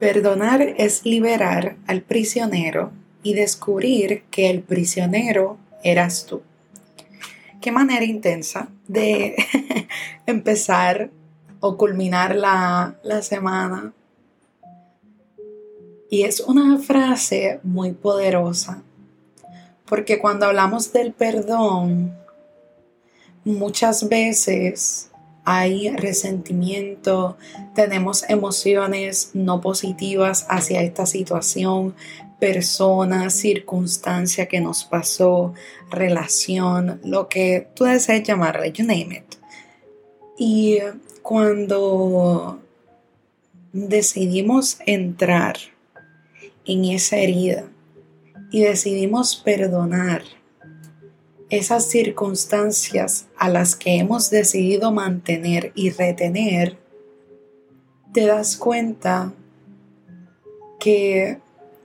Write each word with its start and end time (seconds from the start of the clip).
Perdonar 0.00 0.62
es 0.78 1.04
liberar 1.04 1.76
al 1.86 2.00
prisionero 2.00 2.90
y 3.22 3.34
descubrir 3.34 4.22
que 4.30 4.48
el 4.48 4.62
prisionero 4.62 5.58
eras 5.82 6.24
tú. 6.24 6.40
Qué 7.60 7.70
manera 7.70 8.06
intensa 8.06 8.68
de 8.88 9.36
empezar 10.26 11.10
o 11.60 11.76
culminar 11.76 12.34
la, 12.34 12.96
la 13.02 13.20
semana. 13.20 13.92
Y 16.08 16.22
es 16.22 16.40
una 16.40 16.78
frase 16.78 17.60
muy 17.62 17.92
poderosa, 17.92 18.82
porque 19.84 20.18
cuando 20.18 20.46
hablamos 20.46 20.94
del 20.94 21.12
perdón, 21.12 22.16
muchas 23.44 24.08
veces 24.08 25.09
hay 25.44 25.90
resentimiento, 25.90 27.36
tenemos 27.74 28.28
emociones 28.28 29.30
no 29.34 29.60
positivas 29.60 30.46
hacia 30.48 30.82
esta 30.82 31.06
situación, 31.06 31.94
persona, 32.38 33.30
circunstancia 33.30 34.46
que 34.46 34.60
nos 34.60 34.84
pasó, 34.84 35.54
relación, 35.90 37.00
lo 37.04 37.28
que 37.28 37.68
tú 37.74 37.84
desees 37.84 38.22
llamarle, 38.22 38.72
you 38.72 38.84
name 38.84 39.16
it. 39.16 39.34
Y 40.38 40.78
cuando 41.22 42.60
decidimos 43.72 44.78
entrar 44.86 45.56
en 46.64 46.84
esa 46.86 47.16
herida 47.16 47.64
y 48.50 48.60
decidimos 48.60 49.36
perdonar, 49.36 50.22
esas 51.50 51.86
circunstancias 51.86 53.26
a 53.36 53.48
las 53.48 53.74
que 53.74 53.96
hemos 53.96 54.30
decidido 54.30 54.92
mantener 54.92 55.72
y 55.74 55.90
retener, 55.90 56.78
te 58.12 58.26
das 58.26 58.56
cuenta 58.56 59.32
que 60.78 61.38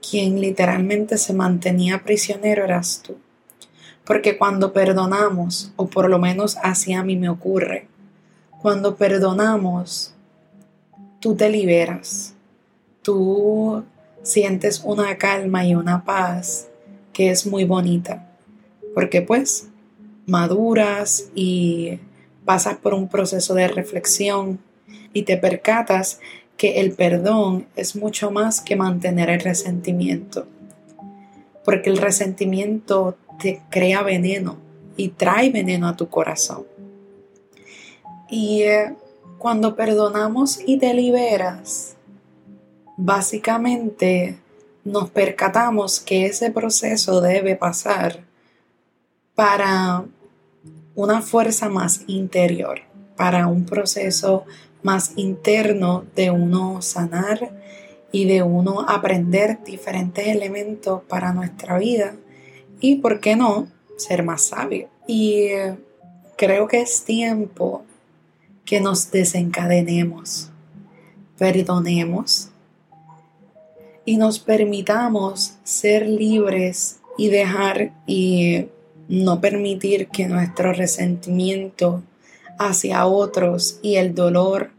quien 0.08 0.40
literalmente 0.40 1.18
se 1.18 1.32
mantenía 1.32 2.04
prisionero 2.04 2.64
eras 2.64 3.02
tú. 3.04 3.16
Porque 4.04 4.38
cuando 4.38 4.72
perdonamos, 4.72 5.72
o 5.74 5.88
por 5.88 6.08
lo 6.08 6.20
menos 6.20 6.56
así 6.62 6.92
a 6.92 7.02
mí 7.02 7.16
me 7.16 7.28
ocurre, 7.28 7.88
cuando 8.62 8.94
perdonamos, 8.94 10.14
tú 11.18 11.34
te 11.34 11.50
liberas, 11.50 12.34
tú 13.02 13.84
sientes 14.22 14.80
una 14.84 15.18
calma 15.18 15.64
y 15.64 15.74
una 15.74 16.04
paz 16.04 16.68
que 17.12 17.30
es 17.30 17.46
muy 17.46 17.64
bonita 17.64 18.26
porque 18.96 19.20
pues 19.20 19.68
maduras 20.24 21.28
y 21.34 21.98
pasas 22.46 22.78
por 22.78 22.94
un 22.94 23.08
proceso 23.08 23.52
de 23.52 23.68
reflexión 23.68 24.58
y 25.12 25.24
te 25.24 25.36
percatas 25.36 26.18
que 26.56 26.80
el 26.80 26.92
perdón 26.92 27.66
es 27.76 27.94
mucho 27.94 28.30
más 28.30 28.62
que 28.62 28.74
mantener 28.74 29.28
el 29.28 29.40
resentimiento, 29.40 30.46
porque 31.62 31.90
el 31.90 31.98
resentimiento 31.98 33.18
te 33.38 33.60
crea 33.68 34.02
veneno 34.02 34.56
y 34.96 35.08
trae 35.10 35.50
veneno 35.50 35.88
a 35.88 35.96
tu 35.98 36.08
corazón. 36.08 36.64
Y 38.30 38.62
eh, 38.62 38.94
cuando 39.36 39.76
perdonamos 39.76 40.58
y 40.66 40.78
te 40.78 40.94
liberas, 40.94 41.96
básicamente 42.96 44.38
nos 44.84 45.10
percatamos 45.10 46.00
que 46.00 46.24
ese 46.24 46.50
proceso 46.50 47.20
debe 47.20 47.56
pasar 47.56 48.25
para 49.36 50.04
una 50.96 51.22
fuerza 51.22 51.68
más 51.68 52.00
interior, 52.08 52.80
para 53.16 53.46
un 53.46 53.64
proceso 53.64 54.44
más 54.82 55.12
interno 55.16 56.04
de 56.16 56.30
uno 56.30 56.82
sanar 56.82 57.52
y 58.10 58.24
de 58.24 58.42
uno 58.42 58.80
aprender 58.88 59.62
diferentes 59.62 60.26
elementos 60.26 61.02
para 61.02 61.32
nuestra 61.32 61.78
vida 61.78 62.16
y, 62.80 62.96
¿por 62.96 63.20
qué 63.20 63.36
no?, 63.36 63.68
ser 63.96 64.22
más 64.22 64.42
sabio. 64.42 64.88
Y 65.06 65.44
eh, 65.44 65.76
creo 66.36 66.66
que 66.66 66.80
es 66.80 67.04
tiempo 67.04 67.84
que 68.64 68.80
nos 68.80 69.10
desencadenemos, 69.10 70.50
perdonemos 71.38 72.50
y 74.04 74.16
nos 74.16 74.38
permitamos 74.38 75.54
ser 75.64 76.06
libres 76.08 77.00
y 77.18 77.28
dejar 77.28 77.92
y 78.06 78.66
no 79.08 79.40
permitir 79.40 80.08
que 80.08 80.26
nuestro 80.26 80.72
resentimiento 80.72 82.02
hacia 82.58 83.06
otros 83.06 83.78
y 83.82 83.96
el 83.96 84.14
dolor 84.14 84.70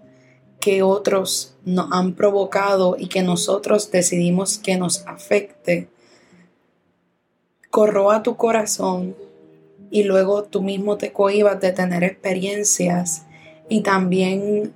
que 0.60 0.84
otros 0.84 1.56
nos 1.66 1.88
han 1.92 2.14
provocado 2.14 2.96
y 2.98 3.08
que 3.08 3.22
nosotros 3.22 3.92
decidimos 3.92 4.58
que 4.58 4.78
nos 4.78 5.06
afecte, 5.08 5.88
corroa 7.70 8.24
tu 8.24 8.36
corazón 8.36 9.16
y 9.90 10.04
luego 10.04 10.44
tú 10.44 10.62
mismo 10.62 10.98
te 10.98 11.14
cohibas 11.14 11.62
de 11.62 11.72
tener 11.72 12.04
experiencias 12.04 13.24
y 13.70 13.82
también 13.82 14.74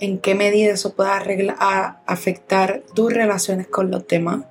en 0.00 0.18
qué 0.18 0.34
medida 0.34 0.72
eso 0.72 0.94
pueda 0.94 1.22
afectar 2.06 2.82
tus 2.94 3.12
relaciones 3.12 3.68
con 3.68 3.90
los 3.90 4.06
demás 4.08 4.44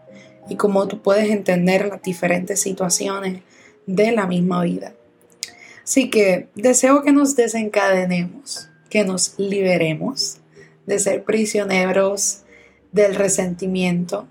y 0.50 0.56
cómo 0.56 0.88
tú 0.88 1.02
puedes 1.02 1.30
entender 1.30 1.88
las 1.88 2.02
diferentes 2.02 2.62
situaciones 2.62 3.42
de 3.86 4.12
la 4.12 4.28
misma 4.28 4.64
vida. 4.64 4.94
Así 5.84 6.10
que 6.10 6.48
deseo 6.56 7.04
que 7.04 7.12
nos 7.12 7.36
desencadenemos, 7.36 8.70
que 8.90 9.04
nos 9.04 9.38
liberemos 9.38 10.38
de 10.86 11.00
ser 11.00 11.24
prisioneros 11.24 12.44
del 12.92 13.16
resentimiento, 13.16 14.28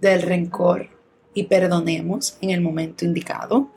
del 0.00 0.22
rencor 0.22 0.88
y 1.32 1.44
perdonemos 1.44 2.36
en 2.40 2.50
el 2.50 2.60
momento 2.60 3.04
indicado. 3.04 3.70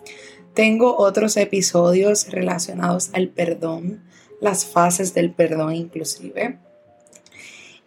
Tengo 0.54 0.98
otros 0.98 1.38
episodios 1.38 2.30
relacionados 2.30 3.10
al 3.14 3.30
perdón, 3.30 4.04
las 4.42 4.66
fases 4.66 5.14
del 5.14 5.32
perdón 5.32 5.76
inclusive. 5.76 6.58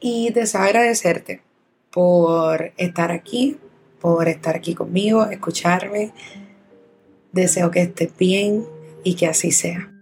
Y 0.01 0.31
deseo 0.31 0.63
agradecerte 0.63 1.43
por 1.91 2.73
estar 2.77 3.13
aquí, 3.13 3.59
por 4.01 4.29
estar 4.29 4.57
aquí 4.57 4.75
conmigo, 4.75 5.27
escucharme 5.27 6.13
Deseo 7.33 7.71
que 7.71 7.83
estés 7.83 8.11
bien 8.19 8.65
y 9.05 9.15
que 9.15 9.27
así 9.27 9.53
sea. 9.53 9.93